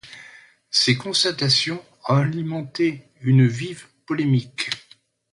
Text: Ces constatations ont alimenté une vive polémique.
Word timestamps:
Ces 0.71 0.97
constatations 0.97 1.79
ont 2.09 2.15
alimenté 2.15 3.03
une 3.21 3.45
vive 3.45 3.85
polémique. 4.07 4.71